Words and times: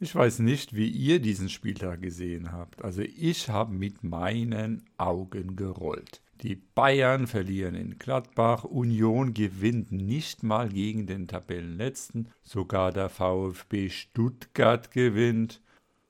Ich 0.00 0.14
weiß 0.14 0.40
nicht, 0.40 0.74
wie 0.74 0.88
ihr 0.88 1.20
diesen 1.20 1.48
Spieltag 1.48 2.02
gesehen 2.02 2.52
habt. 2.52 2.82
Also 2.82 3.02
ich 3.02 3.48
habe 3.48 3.72
mit 3.72 4.02
meinen 4.02 4.82
Augen 4.98 5.54
gerollt. 5.54 6.20
Die 6.42 6.56
Bayern 6.56 7.26
verlieren 7.28 7.76
in 7.76 7.98
Gladbach, 7.98 8.64
Union 8.64 9.34
gewinnt 9.34 9.92
nicht 9.92 10.42
mal 10.42 10.68
gegen 10.68 11.06
den 11.06 11.28
Tabellenletzten, 11.28 12.28
sogar 12.42 12.92
der 12.92 13.08
VfB 13.08 13.88
Stuttgart 13.88 14.90
gewinnt. 14.90 15.62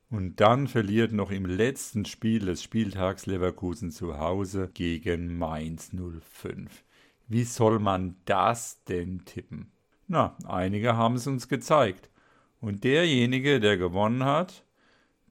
Und 0.09 0.41
dann 0.41 0.67
verliert 0.67 1.13
noch 1.13 1.31
im 1.31 1.45
letzten 1.45 2.05
Spiel 2.07 2.47
des 2.47 2.63
Spieltags 2.63 3.27
Leverkusen 3.27 3.91
zu 3.91 4.19
Hause 4.19 4.71
gegen 4.73 5.37
Mainz 5.37 5.91
05. 5.93 6.85
Wie 7.29 7.45
soll 7.45 7.79
man 7.79 8.17
das 8.25 8.83
denn 8.85 9.25
tippen? 9.25 9.73
Na, 10.09 10.37
einige 10.47 10.97
haben 10.97 11.17
es 11.17 11.27
uns 11.27 11.49
gezeigt. 11.49 12.11
Und 12.65 12.83
derjenige, 12.83 13.61
der 13.61 13.77
gewonnen 13.77 14.25
hat, 14.25 14.65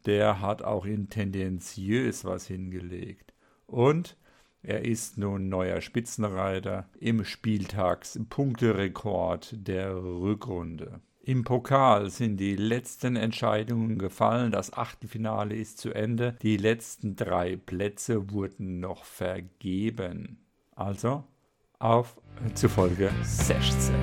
der 0.05 0.39
hat 0.39 0.61
auch 0.61 0.85
in 0.85 1.09
tendenziös 1.09 2.23
was 2.25 2.45
hingelegt. 2.45 3.33
Und 3.65 4.17
er 4.61 4.85
ist 4.85 5.17
nun 5.17 5.49
neuer 5.49 5.81
Spitzenreiter 5.81 6.87
im 6.99 7.25
Spieltagspunkterekord 7.25 9.67
der 9.67 9.95
Rückrunde. 9.95 11.01
Im 11.23 11.43
Pokal 11.43 12.11
sind 12.11 12.37
die 12.37 12.55
letzten 12.55 13.15
Entscheidungen 13.15 13.97
gefallen. 13.97 14.51
Das 14.51 14.73
Achtelfinale 14.73 15.55
ist 15.55 15.79
zu 15.79 15.91
Ende. 15.91 16.37
Die 16.43 16.57
letzten 16.57 17.15
drei 17.15 17.55
Plätze 17.55 18.29
wurden 18.29 18.79
noch 18.79 19.05
vergeben. 19.05 20.37
Also 20.75 21.23
auf 21.79 22.15
zu 22.53 22.69
Folge 22.69 23.09
16. 23.23 23.95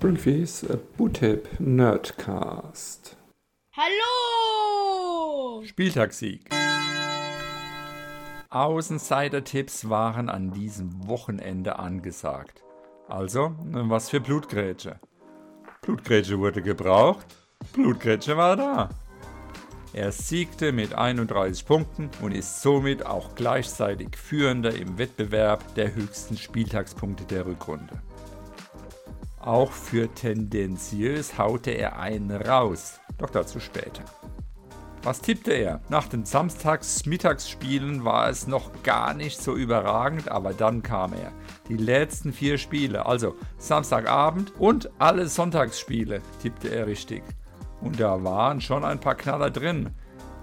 Springfields 0.00 0.66
Bootip 0.96 1.60
Nerdcast. 1.60 3.18
Hallo! 3.76 5.62
Spieltagssieg. 5.66 6.48
Außenseiter-Tipps 8.48 9.90
waren 9.90 10.30
an 10.30 10.52
diesem 10.52 11.06
Wochenende 11.06 11.78
angesagt. 11.78 12.62
Also, 13.08 13.54
was 13.58 14.08
für 14.08 14.20
Blutgrätsche. 14.20 14.98
Blutgrätsche 15.82 16.38
wurde 16.38 16.62
gebraucht, 16.62 17.26
Blutgrätsche 17.74 18.38
war 18.38 18.56
da. 18.56 18.88
Er 19.92 20.12
siegte 20.12 20.72
mit 20.72 20.94
31 20.94 21.66
Punkten 21.66 22.08
und 22.22 22.32
ist 22.32 22.62
somit 22.62 23.04
auch 23.04 23.34
gleichzeitig 23.34 24.16
Führender 24.16 24.74
im 24.74 24.96
Wettbewerb 24.96 25.74
der 25.74 25.94
höchsten 25.94 26.38
Spieltagspunkte 26.38 27.24
der 27.24 27.44
Rückrunde. 27.44 28.00
Auch 29.40 29.72
für 29.72 30.12
tendenziös 30.14 31.38
haute 31.38 31.70
er 31.70 31.98
einen 31.98 32.30
raus, 32.30 33.00
doch 33.16 33.30
dazu 33.30 33.58
später. 33.58 34.04
Was 35.02 35.22
tippte 35.22 35.52
er? 35.52 35.80
Nach 35.88 36.08
den 36.08 36.26
Samstags-Mittagsspielen 36.26 38.04
war 38.04 38.28
es 38.28 38.46
noch 38.46 38.82
gar 38.82 39.14
nicht 39.14 39.40
so 39.40 39.56
überragend, 39.56 40.28
aber 40.30 40.52
dann 40.52 40.82
kam 40.82 41.14
er. 41.14 41.32
Die 41.68 41.78
letzten 41.78 42.34
vier 42.34 42.58
Spiele, 42.58 43.06
also 43.06 43.34
Samstagabend 43.56 44.52
und 44.58 44.90
alle 44.98 45.26
Sonntagsspiele, 45.26 46.20
tippte 46.42 46.68
er 46.68 46.86
richtig. 46.86 47.22
Und 47.80 47.98
da 47.98 48.22
waren 48.22 48.60
schon 48.60 48.84
ein 48.84 49.00
paar 49.00 49.14
Knaller 49.14 49.50
drin. 49.50 49.88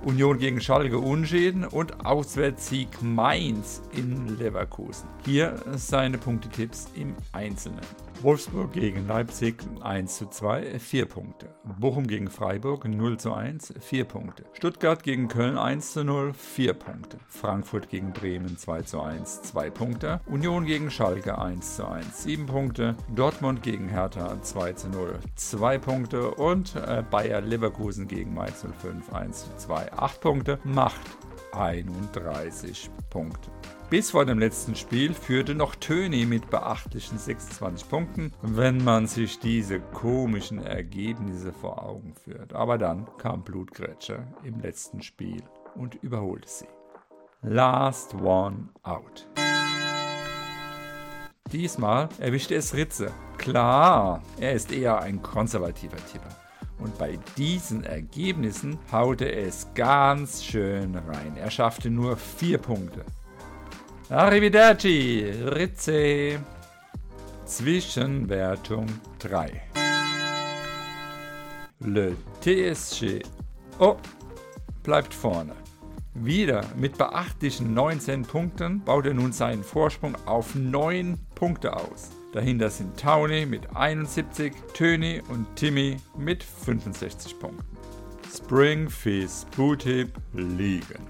Union 0.03 0.37
gegen 0.37 0.61
Schalke 0.61 0.99
Unschäden 0.99 1.65
und 1.65 2.05
Auswärtssieg 2.05 3.01
Mainz 3.01 3.81
in 3.95 4.37
Leverkusen. 4.37 5.09
Hier 5.25 5.55
seine 5.75 6.17
Punktetipps 6.17 6.87
im 6.95 7.15
Einzelnen. 7.31 7.81
Wolfsburg 8.21 8.73
gegen 8.73 9.07
Leipzig 9.07 9.63
1 9.81 10.17
zu 10.17 10.25
2, 10.27 10.79
4 10.79 11.05
Punkte. 11.05 11.49
Bochum 11.79 12.07
gegen 12.07 12.29
Freiburg 12.29 12.87
0 12.87 13.17
zu 13.17 13.33
1, 13.33 13.75
4 13.79 14.05
Punkte. 14.05 14.43
Stuttgart 14.53 15.03
gegen 15.03 15.27
Köln 15.27 15.57
1 15.57 15.93
zu 15.93 16.03
0, 16.03 16.33
4 16.33 16.73
Punkte. 16.73 17.17
Frankfurt 17.27 17.89
gegen 17.89 18.13
Bremen 18.13 18.57
2 18.57 18.81
zu 18.83 19.02
1, 19.02 19.43
2 19.43 19.69
Punkte. 19.69 20.21
Union 20.25 20.65
gegen 20.65 20.89
Schalke 20.89 21.37
1 21.37 21.75
zu 21.75 21.87
1, 21.87 22.23
7 22.23 22.47
Punkte. 22.47 22.95
Dortmund 23.13 23.61
gegen 23.61 23.87
Hertha 23.87 24.41
2 24.41 24.73
zu 24.73 24.89
0, 24.89 25.19
2 25.36 25.77
Punkte. 25.77 26.31
Und 26.31 26.75
äh, 26.75 27.03
Bayer 27.09 27.41
Leverkusen 27.41 28.07
gegen 28.07 28.33
Mainz 28.33 28.65
05 28.81 29.13
1 29.13 29.43
zu 29.43 29.55
2, 29.57 29.86
8 29.93 30.21
Punkte. 30.21 30.59
Macht 30.64 31.02
31 31.52 32.89
Punkte. 33.09 33.49
Bis 33.89 34.11
vor 34.11 34.25
dem 34.25 34.37
letzten 34.37 34.75
Spiel 34.75 35.14
führte 35.14 35.55
noch 35.55 35.73
Töni 35.75 36.25
mit 36.25 36.49
beachtlichen 36.49 37.17
26 37.17 37.87
Punkten, 37.87 38.33
wenn 38.42 38.83
man 38.83 39.08
sich 39.08 39.39
diese 39.39 39.80
komischen 39.80 40.61
Ergebnisse 40.61 41.53
vor 41.53 41.83
Augen 41.83 42.14
führt. 42.14 42.53
Aber 42.53 42.77
dann 42.77 43.08
kam 43.17 43.43
Blutgrätscher 43.43 44.27
im 44.43 44.59
letzten 44.59 45.02
Spiel 45.02 45.42
und 45.75 45.95
überholte 46.04 46.49
sie. 46.49 46.67
Last 47.43 48.14
one 48.15 48.69
out. 48.83 49.27
Diesmal 51.54 52.09
erwischte 52.19 52.55
es 52.55 52.73
Ritze. 52.75 53.14
Klar, 53.37 54.21
er 54.37 54.52
ist 54.52 54.73
eher 54.73 54.99
ein 54.99 55.21
konservativer 55.21 55.95
Tipper. 56.11 56.46
Und 56.80 56.98
bei 56.98 57.17
diesen 57.38 57.83
Ergebnissen 57.83 58.77
haute 58.92 59.32
es 59.32 59.67
ganz 59.73 60.43
schön 60.43 60.95
rein. 60.95 61.36
Er 61.38 61.49
schaffte 61.49 61.89
nur 61.89 62.17
vier 62.17 62.60
Punkte. 62.60 63.04
Arrivederci, 64.10 65.26
Rizze. 65.43 66.39
Zwischenwertung 67.45 68.87
3. 69.20 69.61
Le 71.80 72.16
TSG. 72.42 73.21
Oh, 73.80 73.95
bleibt 74.83 75.14
vorne. 75.14 75.54
Wieder 76.23 76.66
mit 76.76 76.98
beachtlichen 76.98 77.73
19 77.73 78.23
Punkten 78.23 78.83
baut 78.83 79.05
er 79.05 79.14
nun 79.14 79.32
seinen 79.32 79.64
Vorsprung 79.64 80.16
auf 80.26 80.55
9 80.55 81.17
Punkte 81.36 81.76
aus. 81.76 82.10
Dahinter 82.33 82.70
sind 82.70 83.00
Tauni 83.00 83.45
mit 83.45 83.76
71, 83.76 84.52
Töni 84.73 85.22
und 85.30 85.45
Timmy 85.55 85.98
mit 86.17 86.44
65 86.44 87.39
Punkten. 87.39 87.78
Spring 88.36 88.89
Fizz 88.89 89.45
Bootip 89.55 90.10
liegen. 90.33 91.05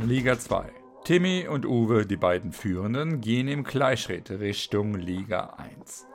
Liga 0.00 0.38
2. 0.38 0.70
Timmy 1.04 1.48
und 1.48 1.66
Uwe, 1.66 2.06
die 2.06 2.16
beiden 2.16 2.52
Führenden, 2.52 3.20
gehen 3.20 3.48
im 3.48 3.64
Gleichschritt 3.64 4.30
Richtung 4.30 4.94
Liga 4.94 5.56
1. 5.56 6.06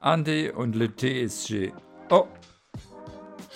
Andy 0.00 0.50
und 0.50 0.74
Le 0.74 0.88
TSG 0.94 1.72
oh, 2.10 2.26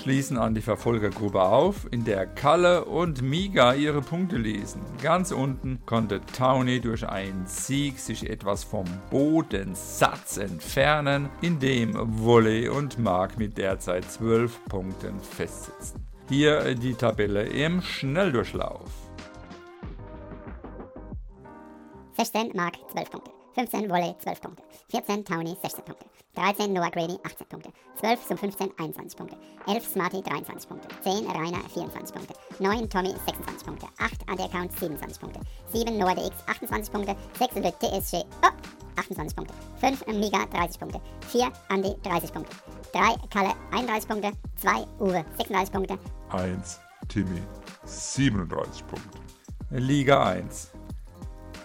schließen 0.00 0.38
an 0.38 0.54
die 0.54 0.60
Verfolgergruppe 0.60 1.42
auf, 1.42 1.86
in 1.90 2.04
der 2.04 2.26
Kalle 2.26 2.84
und 2.84 3.22
Miga 3.22 3.74
ihre 3.74 4.00
Punkte 4.00 4.36
lesen. 4.36 4.80
Ganz 5.02 5.32
unten 5.32 5.80
konnte 5.86 6.20
Townie 6.36 6.80
durch 6.80 7.08
einen 7.08 7.46
Sieg 7.46 7.98
sich 7.98 8.28
etwas 8.28 8.64
vom 8.64 8.84
Bodensatz 9.10 10.36
entfernen, 10.36 11.28
indem 11.42 11.94
Wolle 12.22 12.72
und 12.72 12.98
Mark 12.98 13.38
mit 13.38 13.58
derzeit 13.58 14.10
12 14.10 14.64
Punkten 14.68 15.20
festsitzen. 15.20 16.06
Hier 16.28 16.74
die 16.74 16.94
Tabelle 16.94 17.44
im 17.44 17.80
Schnelldurchlauf. 17.82 18.90
16 22.16 22.52
Mark 22.54 22.74
12 22.90 23.10
Punkte. 23.10 23.37
15 23.58 23.88
Volley 23.88 24.14
12 24.22 24.40
Punkte. 24.40 24.62
14 24.88 25.24
Townie 25.24 25.56
16 25.60 25.84
Punkte. 25.84 26.06
13 26.36 26.72
Noah 26.72 26.90
Grady 26.90 27.18
18 27.24 27.48
Punkte. 27.48 27.72
12 27.98 28.26
zum 28.28 28.38
15 28.38 28.70
21 28.78 29.16
Punkte. 29.16 29.36
11 29.66 29.82
Smarty 29.92 30.22
23 30.22 30.68
Punkte. 30.68 30.88
10 31.02 31.26
Rainer 31.26 31.62
24 31.74 32.12
Punkte. 32.12 32.34
9 32.60 32.88
Tommy 32.88 33.14
26 33.26 33.64
Punkte. 33.64 33.86
8 33.98 34.28
Anti-Account 34.28 34.70
27 34.78 35.18
Punkte. 35.18 35.40
7 35.72 35.98
Noah 35.98 36.14
DX 36.14 36.34
28 36.46 36.92
Punkte. 36.92 37.16
6 37.36 37.54
The 37.54 37.72
TSG 37.80 38.24
oh, 38.44 38.54
28 38.94 39.34
Punkte. 39.34 39.54
5 39.80 40.06
Miga 40.14 40.46
30 40.46 40.78
Punkte. 40.78 41.00
4 41.22 41.52
Andy 41.70 41.96
30 42.04 42.32
Punkte. 42.32 42.54
3 42.92 43.16
Kalle 43.28 43.54
31 43.72 44.06
Punkte. 44.06 44.32
2 44.62 44.86
Uwe 45.00 45.24
36 45.36 45.70
Punkte. 45.70 45.98
1 46.30 46.80
Timmy 47.08 47.42
37 47.84 48.46
Punkte. 48.86 49.18
Liga 49.70 50.30
1. 50.30 50.77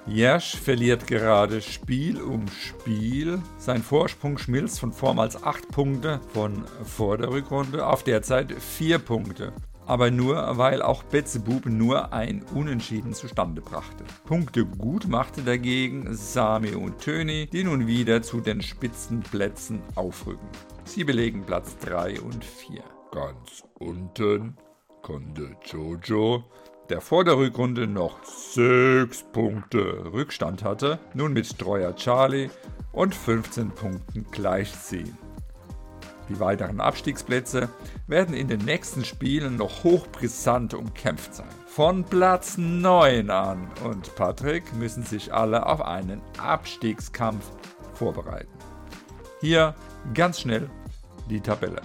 Jersch 0.05 0.57
verliert 0.57 1.07
gerade 1.07 1.61
Spiel 1.61 2.21
um 2.21 2.45
Spiel. 2.49 3.41
Sein 3.57 3.81
Vorsprung 3.81 4.37
schmilzt 4.37 4.81
von 4.81 4.91
vormals 4.91 5.41
8 5.41 5.69
Punkte 5.69 6.19
von 6.33 6.65
vor 6.83 7.17
der 7.17 7.29
Rückrunde 7.29 7.87
auf 7.87 8.03
derzeit 8.03 8.51
4 8.51 8.99
Punkte. 8.99 9.53
Aber 9.85 10.11
nur, 10.11 10.57
weil 10.57 10.81
auch 10.81 11.03
Betzebub 11.03 11.65
nur 11.65 12.13
ein 12.13 12.43
Unentschieden 12.53 13.13
zustande 13.13 13.61
brachte. 13.61 14.03
Punkte 14.25 14.65
gut 14.65 15.07
machte 15.07 15.41
dagegen 15.41 16.13
Sami 16.15 16.73
und 16.73 16.99
Töni, 16.99 17.47
die 17.47 17.63
nun 17.63 17.87
wieder 17.87 18.21
zu 18.21 18.41
den 18.41 18.61
Spitzenplätzen 18.61 19.81
aufrücken. 19.95 20.47
Sie 20.83 21.05
belegen 21.05 21.45
Platz 21.45 21.77
3 21.79 22.19
und 22.21 22.43
4. 22.43 22.83
Ganz 23.11 23.63
unten 23.79 24.57
konnte 25.01 25.55
Jojo 25.65 26.43
der 26.89 27.01
vor 27.01 27.23
der 27.23 27.37
Rückrunde 27.37 27.87
noch 27.87 28.23
6 28.23 29.23
Punkte 29.31 30.11
Rückstand 30.11 30.63
hatte, 30.63 30.99
nun 31.13 31.33
mit 31.33 31.57
Treuer 31.57 31.95
Charlie 31.95 32.49
und 32.91 33.15
15 33.15 33.71
Punkten 33.71 34.25
gleichziehen. 34.31 35.17
Die 36.29 36.39
weiteren 36.39 36.79
Abstiegsplätze 36.79 37.69
werden 38.07 38.33
in 38.33 38.47
den 38.47 38.63
nächsten 38.63 39.03
Spielen 39.03 39.57
noch 39.57 39.83
hochbrisant 39.83 40.73
umkämpft 40.73 41.35
sein. 41.35 41.49
Von 41.67 42.03
Platz 42.03 42.57
9 42.57 43.29
an 43.29 43.69
und 43.83 44.15
Patrick 44.15 44.73
müssen 44.75 45.03
sich 45.03 45.33
alle 45.33 45.65
auf 45.65 45.81
einen 45.81 46.21
Abstiegskampf 46.37 47.45
vorbereiten. 47.93 48.51
Hier 49.41 49.75
ganz 50.13 50.39
schnell 50.39 50.69
die 51.29 51.41
Tabelle. 51.41 51.81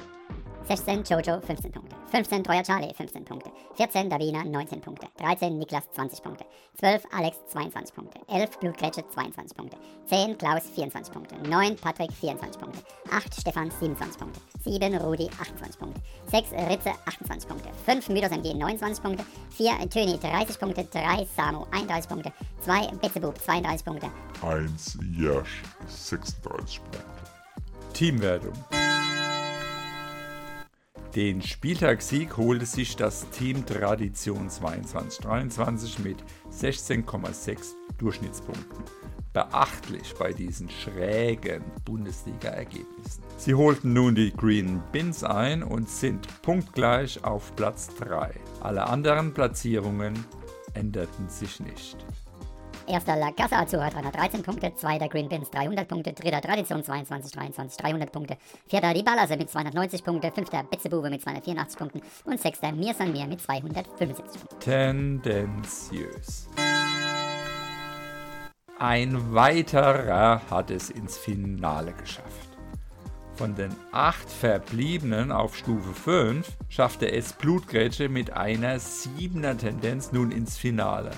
16 0.68 1.02
Jojo 1.04 1.40
15 1.40 1.72
Punkte, 1.72 1.96
15 2.10 2.42
Treuer 2.42 2.62
Charlie 2.62 2.92
15 2.94 3.24
Punkte, 3.24 3.50
14 3.76 4.08
Davina 4.08 4.42
19 4.44 4.80
Punkte, 4.80 5.08
13 5.18 5.58
Niklas 5.58 5.84
20 5.94 6.22
Punkte, 6.22 6.44
12 6.78 7.04
Alex 7.12 7.36
22 7.52 7.94
Punkte, 7.94 8.20
11 8.28 8.58
Blutgrätsche 8.60 9.04
22 9.08 9.54
Punkte, 9.54 9.76
10 10.08 10.38
Klaus 10.38 10.62
24 10.74 11.12
Punkte, 11.12 11.36
9 11.48 11.76
Patrick 11.76 12.12
24 12.12 12.58
Punkte, 12.58 12.80
8 13.10 13.34
Stefan 13.34 13.70
27 13.70 14.16
Punkte, 14.18 14.40
7 14.64 14.94
Rudi 14.98 15.28
28 15.38 15.78
Punkte, 15.78 16.00
6 16.30 16.52
Ritze 16.68 16.92
28 17.04 17.48
Punkte, 17.48 17.68
5 17.84 18.08
Mythos 18.08 18.30
MG 18.30 18.54
29 18.54 19.02
Punkte, 19.02 19.24
4 19.50 19.88
Töni 19.90 20.18
30 20.18 20.58
Punkte, 20.58 20.84
3 20.84 21.26
Samo 21.36 21.66
31 21.72 22.08
Punkte, 22.08 22.32
2 22.64 22.98
Betzebub 23.00 23.34
32 23.38 23.82
Punkte, 23.82 24.10
1 24.42 24.98
Jersch 25.16 25.62
36 25.88 26.80
Punkte. 26.80 27.18
Teamwertung. 27.92 28.77
Den 31.18 31.42
Spieltagssieg 31.42 32.36
holte 32.36 32.64
sich 32.64 32.94
das 32.94 33.28
Team 33.30 33.66
Tradition 33.66 34.48
22-23 34.48 36.00
mit 36.00 36.18
16,6 36.52 37.74
Durchschnittspunkten. 37.98 38.84
Beachtlich 39.32 40.14
bei 40.16 40.32
diesen 40.32 40.70
schrägen 40.70 41.64
Bundesliga-Ergebnissen. 41.84 43.24
Sie 43.36 43.52
holten 43.52 43.94
nun 43.94 44.14
die 44.14 44.30
Green 44.30 44.80
Bins 44.92 45.24
ein 45.24 45.64
und 45.64 45.88
sind 45.88 46.28
punktgleich 46.42 47.24
auf 47.24 47.52
Platz 47.56 47.88
3. 47.96 48.30
Alle 48.60 48.86
anderen 48.86 49.34
Platzierungen 49.34 50.14
änderten 50.74 51.28
sich 51.28 51.58
nicht. 51.58 51.96
Erster 52.88 53.16
La 53.16 53.32
Casa 53.32 53.60
Azura 53.60 53.90
313 53.90 54.42
Punkte, 54.42 54.74
zweiter 54.74 55.08
Green 55.08 55.28
Bins 55.28 55.50
300 55.50 55.86
Punkte, 55.86 56.12
dritter 56.14 56.40
Tradition 56.40 56.82
22 56.82 57.32
23 57.32 57.76
300 57.76 58.10
Punkte, 58.10 58.38
vierter 58.66 58.94
Die 58.94 59.02
Ballase 59.02 59.36
mit 59.36 59.50
290 59.50 60.02
Punkte, 60.02 60.32
fünfter 60.32 60.62
Betzebube 60.62 61.10
mit 61.10 61.20
284 61.20 61.78
Punkten 61.78 62.00
und 62.24 62.40
sechster 62.40 62.72
Mir 62.72 62.94
San 62.94 63.12
Mir 63.12 63.26
mit 63.26 63.42
275 63.42 64.40
Punkten. 64.40 64.60
Tendenziös. 64.60 66.48
Ein 68.78 69.34
weiterer 69.34 70.40
hat 70.48 70.70
es 70.70 70.88
ins 70.88 71.18
Finale 71.18 71.92
geschafft. 71.92 72.48
Von 73.34 73.54
den 73.54 73.74
acht 73.92 74.30
Verbliebenen 74.30 75.30
auf 75.30 75.56
Stufe 75.56 75.92
5 75.92 76.56
schaffte 76.70 77.12
es 77.12 77.34
Blutgrätsche 77.34 78.08
mit 78.08 78.32
einer 78.32 78.76
7er 78.78 79.58
Tendenz 79.58 80.10
nun 80.12 80.30
ins 80.30 80.56
Finale. 80.56 81.10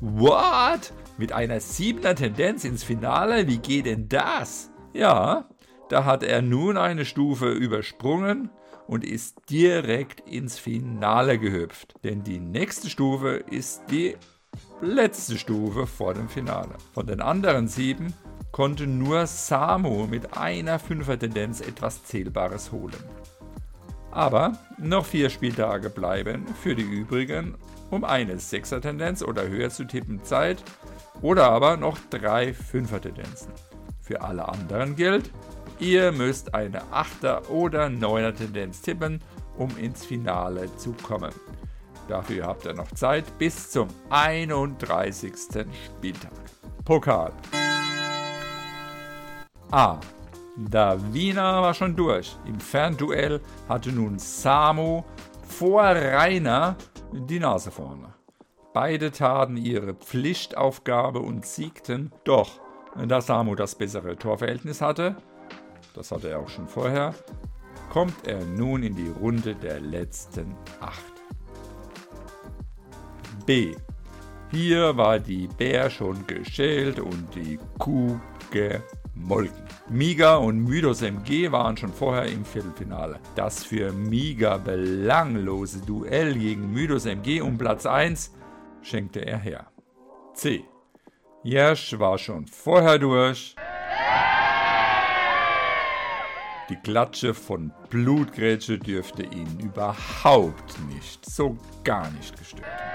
What? 0.00 0.92
Mit 1.20 1.32
einer 1.32 1.58
7er 1.58 2.14
Tendenz 2.14 2.64
ins 2.64 2.82
Finale? 2.82 3.46
Wie 3.46 3.58
geht 3.58 3.84
denn 3.84 4.08
das? 4.08 4.70
Ja, 4.94 5.50
da 5.90 6.06
hat 6.06 6.22
er 6.22 6.40
nun 6.40 6.78
eine 6.78 7.04
Stufe 7.04 7.52
übersprungen 7.52 8.48
und 8.86 9.04
ist 9.04 9.36
direkt 9.50 10.26
ins 10.26 10.58
Finale 10.58 11.38
gehüpft. 11.38 11.92
Denn 12.04 12.24
die 12.24 12.40
nächste 12.40 12.88
Stufe 12.88 13.32
ist 13.50 13.82
die 13.90 14.16
letzte 14.80 15.36
Stufe 15.36 15.86
vor 15.86 16.14
dem 16.14 16.30
Finale. 16.30 16.72
Von 16.94 17.06
den 17.06 17.20
anderen 17.20 17.68
sieben 17.68 18.14
konnte 18.50 18.86
nur 18.86 19.26
Samu 19.26 20.06
mit 20.06 20.38
einer 20.38 20.80
5er 20.80 21.18
Tendenz 21.18 21.60
etwas 21.60 22.02
Zählbares 22.02 22.72
holen. 22.72 22.96
Aber 24.10 24.54
noch 24.78 25.04
vier 25.04 25.28
Spieltage 25.28 25.90
bleiben 25.90 26.46
für 26.62 26.74
die 26.74 26.82
übrigen, 26.82 27.56
um 27.90 28.04
eine 28.04 28.36
6er 28.36 28.80
Tendenz 28.80 29.22
oder 29.22 29.48
höher 29.48 29.70
zu 29.70 29.84
tippen 29.84 30.24
Zeit 30.24 30.62
oder 31.22 31.50
aber 31.50 31.76
noch 31.76 31.98
drei 32.10 32.50
5er 32.50 33.00
Tendenzen. 33.00 33.52
Für 34.00 34.22
alle 34.22 34.48
anderen 34.48 34.96
gilt, 34.96 35.30
ihr 35.78 36.12
müsst 36.12 36.54
eine 36.54 36.82
8er 36.92 37.48
oder 37.48 37.86
9er 37.86 38.34
Tendenz 38.34 38.82
tippen, 38.82 39.22
um 39.56 39.76
ins 39.76 40.04
Finale 40.04 40.74
zu 40.76 40.92
kommen. 40.92 41.32
Dafür 42.08 42.46
habt 42.46 42.64
ihr 42.64 42.72
noch 42.72 42.90
Zeit 42.92 43.24
bis 43.38 43.70
zum 43.70 43.88
31. 44.10 45.32
Spieltag. 45.86 46.32
Pokal. 46.84 47.32
A. 49.70 50.00
Davina 50.56 51.62
war 51.62 51.72
schon 51.72 51.94
durch. 51.94 52.36
Im 52.44 52.58
Fernduell 52.58 53.40
hatte 53.68 53.92
nun 53.92 54.18
Samo 54.18 55.04
vor 55.46 55.82
Rainer 55.82 56.74
die 57.12 57.38
Nase 57.38 57.70
vorne. 57.70 58.19
Beide 58.72 59.10
taten 59.10 59.56
ihre 59.56 59.94
Pflichtaufgabe 59.94 61.18
und 61.18 61.44
siegten, 61.44 62.12
doch 62.22 62.60
da 63.08 63.20
Samu 63.20 63.56
das 63.56 63.74
bessere 63.74 64.16
Torverhältnis 64.16 64.80
hatte, 64.80 65.16
das 65.94 66.12
hatte 66.12 66.30
er 66.30 66.38
auch 66.38 66.48
schon 66.48 66.68
vorher, 66.68 67.12
kommt 67.90 68.28
er 68.28 68.44
nun 68.44 68.84
in 68.84 68.94
die 68.94 69.08
Runde 69.08 69.56
der 69.56 69.80
letzten 69.80 70.54
acht. 70.80 71.02
B. 73.44 73.74
Hier 74.52 74.96
war 74.96 75.18
die 75.18 75.48
Bär 75.48 75.90
schon 75.90 76.24
geschält 76.28 77.00
und 77.00 77.34
die 77.34 77.58
Kuh 77.78 78.20
gemolken. 78.52 79.64
Miga 79.88 80.36
und 80.36 80.62
Mydos 80.62 81.02
MG 81.02 81.50
waren 81.50 81.76
schon 81.76 81.92
vorher 81.92 82.26
im 82.26 82.44
Viertelfinale. 82.44 83.18
Das 83.34 83.64
für 83.64 83.92
Miga 83.92 84.58
belanglose 84.58 85.80
Duell 85.80 86.34
gegen 86.34 86.72
Mydos 86.72 87.06
MG 87.06 87.40
um 87.40 87.58
Platz 87.58 87.86
1 87.86 88.32
schenkte 88.82 89.20
er 89.20 89.38
her. 89.38 89.66
C. 90.34 90.64
Jersch 91.42 91.98
war 91.98 92.18
schon 92.18 92.46
vorher 92.46 92.98
durch. 92.98 93.56
Die 96.68 96.76
Klatsche 96.76 97.34
von 97.34 97.72
Blutgrätsche 97.88 98.78
dürfte 98.78 99.24
ihn 99.24 99.58
überhaupt 99.58 100.78
nicht, 100.94 101.24
so 101.28 101.56
gar 101.82 102.10
nicht 102.12 102.38
gestört 102.38 102.70
haben. 102.70 102.90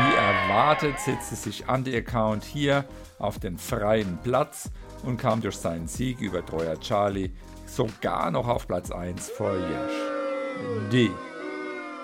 Wie 0.00 0.14
erwartet 0.14 1.00
setzte 1.00 1.34
sich 1.34 1.68
Anti-Account 1.68 2.44
hier 2.44 2.84
auf 3.18 3.38
den 3.38 3.58
freien 3.58 4.18
Platz 4.22 4.70
und 5.02 5.16
kam 5.16 5.40
durch 5.40 5.56
seinen 5.56 5.88
Sieg 5.88 6.20
über 6.20 6.46
Treuer 6.46 6.78
Charlie 6.78 7.32
sogar 7.66 8.30
noch 8.30 8.46
auf 8.46 8.68
Platz 8.68 8.90
1 8.90 9.30
vor 9.30 9.56
Jersch. 9.56 10.90
D. 10.92 11.10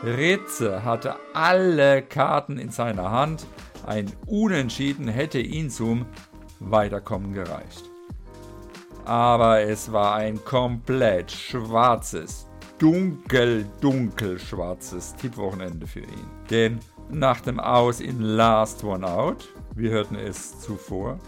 Ritze 0.05 0.85
hatte 0.85 1.17
alle 1.35 2.03
Karten 2.03 2.59
in 2.59 2.71
seiner 2.71 3.11
Hand. 3.11 3.47
Ein 3.87 4.13
Unentschieden 4.27 5.09
hätte 5.09 5.41
ihn 5.41 5.71
zum 5.71 6.07
Weiterkommen 6.61 7.33
gereicht 7.33 7.85
aber 9.09 9.63
es 9.63 9.91
war 9.91 10.17
ein 10.17 10.45
komplett 10.45 11.33
schwarzes, 11.33 12.47
dunkel, 12.79 13.67
dunkel 13.81 14.39
schwarzes 14.39 15.17
Tippwochenende 15.17 15.87
für 15.87 16.01
ihn. 16.01 16.31
Denn 16.51 16.79
nach 17.09 17.41
dem 17.41 17.59
Aus 17.59 18.01
in 18.01 18.21
Last 18.21 18.85
One 18.85 19.07
Out, 19.07 19.49
wir 19.75 19.93
hörten 19.93 20.17
es 20.17 20.61
zuvor, 20.61 21.19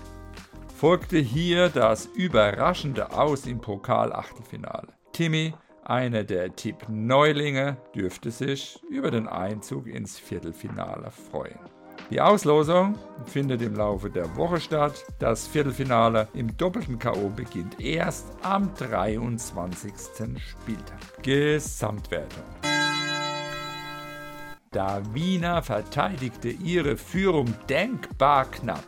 folgte 0.77 1.17
hier 1.17 1.71
das 1.71 2.05
überraschende 2.05 3.12
Aus 3.12 3.47
im 3.47 3.62
Pokal-Achtelfinale. 3.62 4.89
Timmy, 5.12 5.55
einer 5.90 6.23
der 6.23 6.54
Tipp-Neulinge, 6.54 7.76
dürfte 7.94 8.30
sich 8.30 8.80
über 8.88 9.11
den 9.11 9.26
Einzug 9.26 9.88
ins 9.88 10.18
Viertelfinale 10.18 11.11
freuen. 11.11 11.59
Die 12.11 12.20
Auslosung 12.20 12.97
findet 13.26 13.61
im 13.62 13.75
Laufe 13.75 14.09
der 14.09 14.37
Woche 14.37 14.61
statt. 14.61 15.04
Das 15.18 15.47
Viertelfinale 15.47 16.28
im 16.32 16.56
doppelten 16.56 16.99
KO 16.99 17.28
beginnt 17.35 17.80
erst 17.80 18.26
am 18.42 18.73
23. 18.75 19.92
Spieltag. 20.38 21.23
Gesamtwertung. 21.23 22.44
Davina 24.70 25.62
verteidigte 25.62 26.49
ihre 26.49 26.97
Führung 26.97 27.52
denkbar 27.68 28.44
knapp. 28.44 28.85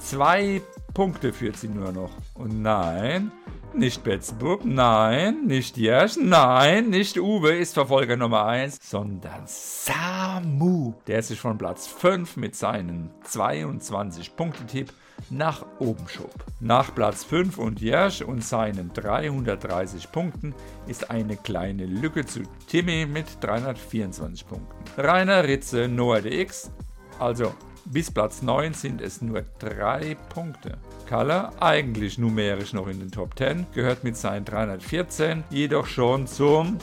Zwei 0.00 0.60
Punkte 0.94 1.32
führt 1.32 1.56
sie 1.56 1.68
nur 1.68 1.92
noch. 1.92 2.10
Und 2.34 2.62
nein, 2.62 3.30
nicht 3.74 4.02
Betzbub, 4.04 4.64
nein, 4.64 5.46
nicht 5.46 5.76
Jersch, 5.76 6.16
nein, 6.20 6.90
nicht 6.90 7.18
Uwe 7.18 7.56
ist 7.56 7.74
Verfolger 7.74 8.16
Nummer 8.16 8.46
1, 8.46 8.78
sondern 8.82 9.42
Samu, 9.46 10.94
der 11.06 11.22
sich 11.22 11.40
von 11.40 11.58
Platz 11.58 11.86
5 11.86 12.36
mit 12.36 12.56
seinem 12.56 13.10
22-Punkte-Tipp 13.26 14.92
nach 15.28 15.64
oben 15.78 16.08
schob. 16.08 16.32
Nach 16.60 16.94
Platz 16.94 17.24
5 17.24 17.58
und 17.58 17.80
Jersch 17.80 18.22
und 18.22 18.44
seinen 18.44 18.92
330 18.92 20.10
Punkten 20.10 20.54
ist 20.86 21.10
eine 21.10 21.36
kleine 21.36 21.86
Lücke 21.86 22.24
zu 22.24 22.40
Timmy 22.68 23.06
mit 23.06 23.26
324 23.40 24.46
Punkten. 24.46 25.00
Rainer 25.00 25.44
Ritze, 25.44 25.88
Noah 25.88 26.20
DX, 26.20 26.70
also 27.18 27.54
bis 27.84 28.10
Platz 28.10 28.42
9 28.42 28.74
sind 28.74 29.00
es 29.00 29.20
nur 29.20 29.42
3 29.58 30.16
Punkte. 30.28 30.78
Kalle, 31.10 31.50
eigentlich 31.60 32.18
numerisch 32.18 32.72
noch 32.72 32.86
in 32.86 33.00
den 33.00 33.10
Top 33.10 33.36
10, 33.36 33.66
gehört 33.74 34.04
mit 34.04 34.16
seinen 34.16 34.44
314 34.44 35.42
jedoch 35.50 35.86
schon 35.86 36.28
zum 36.28 36.78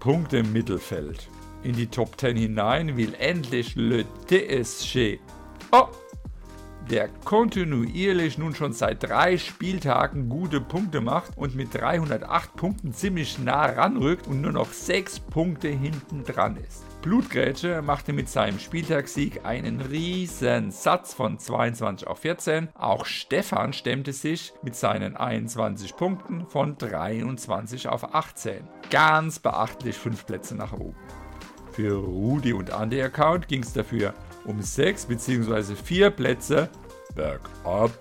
Punkt 0.00 0.32
im 0.32 0.52
Mittelfeld. 0.52 1.28
In 1.62 1.76
die 1.76 1.86
Top 1.86 2.18
10 2.18 2.36
hinein 2.36 2.96
will 2.96 3.14
endlich 3.20 3.76
Le 3.76 4.04
TSG. 4.26 5.20
Oh! 5.70 5.86
Der 6.90 7.06
kontinuierlich 7.24 8.36
nun 8.36 8.52
schon 8.52 8.72
seit 8.72 9.04
drei 9.04 9.38
Spieltagen 9.38 10.28
gute 10.28 10.60
Punkte 10.60 11.00
macht 11.00 11.38
und 11.38 11.54
mit 11.54 11.72
308 11.72 12.56
Punkten 12.56 12.92
ziemlich 12.92 13.38
nah 13.38 13.66
ranrückt 13.66 14.26
und 14.26 14.40
nur 14.40 14.50
noch 14.50 14.72
6 14.72 15.20
Punkte 15.20 15.68
hinten 15.68 16.24
dran 16.24 16.56
ist. 16.56 16.87
Blutgrätsche 17.02 17.80
machte 17.80 18.12
mit 18.12 18.28
seinem 18.28 18.58
Spieltagssieg 18.58 19.44
einen 19.44 19.80
riesen 19.80 20.72
Satz 20.72 21.14
von 21.14 21.38
22 21.38 22.08
auf 22.08 22.18
14. 22.18 22.70
Auch 22.74 23.06
Stefan 23.06 23.72
stemmte 23.72 24.12
sich 24.12 24.52
mit 24.62 24.74
seinen 24.74 25.16
21 25.16 25.96
Punkten 25.96 26.46
von 26.46 26.76
23 26.76 27.88
auf 27.88 28.14
18. 28.14 28.66
Ganz 28.90 29.38
beachtlich 29.38 29.96
5 29.96 30.26
Plätze 30.26 30.56
nach 30.56 30.72
oben. 30.72 30.96
Für 31.70 31.94
Rudi 31.94 32.52
und 32.52 32.70
Andy 32.70 33.00
Account 33.00 33.46
ging 33.46 33.62
es 33.62 33.72
dafür 33.72 34.12
um 34.44 34.60
6 34.60 35.06
bzw. 35.06 35.76
4 35.76 36.10
Plätze 36.10 36.68
bergab. 37.14 37.92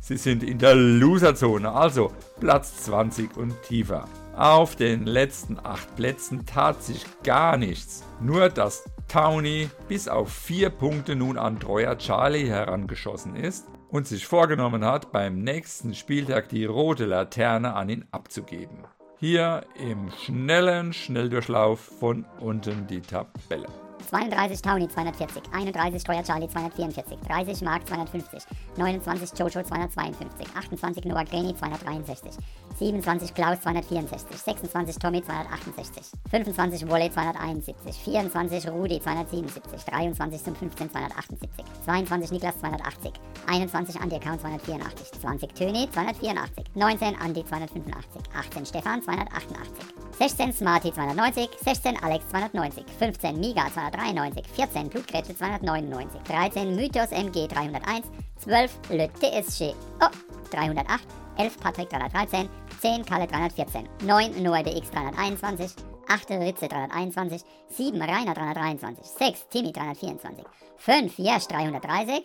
Sie 0.00 0.16
sind 0.16 0.42
in 0.42 0.58
der 0.58 0.74
Loserzone, 0.74 1.70
also 1.70 2.10
Platz 2.40 2.82
20 2.84 3.36
und 3.36 3.54
tiefer. 3.62 4.08
Auf 4.36 4.76
den 4.76 5.04
letzten 5.04 5.58
8 5.62 5.94
Plätzen 5.94 6.46
tat 6.46 6.82
sich 6.82 7.04
gar 7.22 7.58
nichts. 7.58 8.02
Nur 8.20 8.48
dass 8.48 8.84
Towny 9.06 9.68
bis 9.88 10.08
auf 10.08 10.32
4 10.32 10.70
Punkte 10.70 11.16
nun 11.16 11.36
an 11.36 11.60
treuer 11.60 11.98
Charlie 11.98 12.48
herangeschossen 12.48 13.36
ist 13.36 13.66
und 13.90 14.06
sich 14.06 14.26
vorgenommen 14.26 14.86
hat, 14.86 15.12
beim 15.12 15.38
nächsten 15.40 15.94
Spieltag 15.94 16.48
die 16.48 16.64
rote 16.64 17.04
Laterne 17.04 17.74
an 17.74 17.90
ihn 17.90 18.06
abzugeben. 18.10 18.78
Hier 19.18 19.64
im 19.78 20.10
schnellen 20.10 20.94
Schnelldurchlauf 20.94 21.78
von 22.00 22.24
unten 22.40 22.86
die 22.86 23.02
Tabelle. 23.02 23.68
32 24.12 24.60
Towny 24.60 24.86
240, 24.88 25.48
31 25.50 25.98
Steuer 25.98 26.22
Charlie 26.22 26.46
244, 26.46 27.16
30 27.24 27.62
Mark 27.64 27.86
250, 27.86 28.46
29 28.76 29.32
Jojo 29.32 29.62
252, 29.64 30.44
28 30.54 31.04
Noah 31.06 31.24
Greni 31.24 31.54
263, 31.54 32.36
27 32.76 33.32
Klaus 33.32 33.60
264, 33.60 34.36
26 34.36 34.98
Tommy 34.98 35.22
268, 35.22 36.12
25 36.30 36.88
Wolle 36.90 37.08
271, 37.08 37.96
24 38.04 38.68
Rudi 38.68 39.00
277, 39.00 39.86
23 39.86 40.44
zum 40.44 40.56
15 40.56 40.88
278, 40.90 41.64
22 41.86 42.32
Niklas 42.32 42.56
280, 42.58 43.12
21 43.46 43.96
Andi 43.98 44.16
Account 44.16 44.40
284, 44.42 45.20
20 45.22 45.54
Töni 45.54 45.88
284, 45.90 46.64
19 46.74 47.16
Andi 47.16 47.44
285, 47.44 48.28
18 48.34 48.66
Stefan 48.66 49.00
288, 49.00 50.11
16 50.18 50.52
Smarty 50.52 50.90
290, 50.92 51.50
16 51.64 51.96
Alex 52.02 52.24
290, 52.30 52.84
15 52.98 53.40
Miga 53.40 53.68
293, 53.70 54.42
14 54.54 54.88
Blutgrätsche 54.88 55.34
299, 55.34 56.22
13 56.24 56.76
Mythos 56.76 57.10
MG 57.12 57.48
301, 57.48 58.04
12 58.44 58.70
Le 58.90 59.08
TSG 59.08 59.74
oh, 60.00 60.10
308, 60.50 61.00
11 61.38 61.56
Patrick 61.58 61.88
313, 61.88 62.48
10 62.80 63.04
Kalle 63.04 63.26
314, 63.26 63.88
9 64.02 64.42
Noah 64.42 64.62
DX 64.62 64.90
321, 64.90 65.74
8 66.08 66.38
Ritze 66.38 66.68
321, 66.68 67.44
7 67.70 68.00
Rainer 68.00 68.34
323, 68.34 69.04
6 69.04 69.46
Timmy 69.48 69.72
324, 69.72 70.44
5 70.76 71.16
Jesch 71.18 71.46
330, 71.46 72.24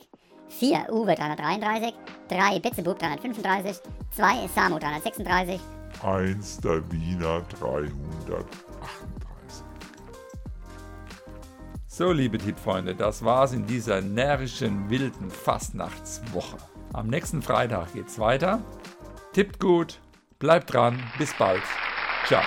4 0.49 0.91
Uwe 0.91 1.15
333, 1.15 1.93
3 2.27 2.59
Bitzebub 2.59 2.97
335, 2.97 3.81
2 4.17 4.47
Samu 4.53 4.77
336, 4.79 5.76
1 6.03 6.59
der 6.59 6.91
Wiener 6.91 7.41
338. 7.59 8.47
So, 11.87 12.11
liebe 12.11 12.37
Tippfreunde, 12.37 12.93
das 12.93 13.23
war's 13.23 13.53
in 13.53 13.65
dieser 13.65 14.01
närrischen, 14.01 14.89
wilden 14.89 15.31
Fastnachtswoche. 15.31 16.57
Am 16.93 17.07
nächsten 17.07 17.41
Freitag 17.41 17.93
geht's 17.93 18.19
weiter. 18.19 18.61
Tippt 19.33 19.59
gut, 19.59 19.99
bleibt 20.39 20.73
dran, 20.73 21.01
bis 21.17 21.33
bald. 21.33 21.63
Ciao. 22.25 22.43